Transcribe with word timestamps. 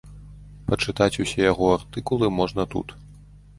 Пачытаць 0.71 1.19
усе 1.25 1.39
яго 1.51 1.69
артыкулы 1.77 2.33
можна 2.41 2.69
тут. 2.75 2.99